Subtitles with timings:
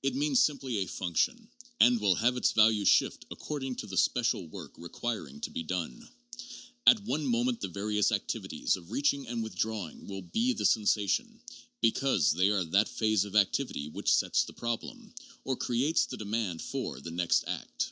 [0.00, 1.48] It means simply a function,
[1.80, 6.08] and will have its value shift according to the special work requiring to be done.
[6.86, 11.40] At one moment the various activities of reaching and withdrawing will be the sensation,
[11.80, 16.62] because they are that phase of activity which sets the problem, or creates the demand
[16.62, 17.90] for, the next act.